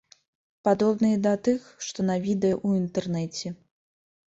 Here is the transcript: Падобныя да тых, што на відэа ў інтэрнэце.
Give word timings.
Падобныя 0.67 1.21
да 1.27 1.35
тых, 1.49 1.61
што 1.91 2.09
на 2.11 2.19
відэа 2.27 2.59
ў 2.67 2.85
інтэрнэце. 2.85 3.59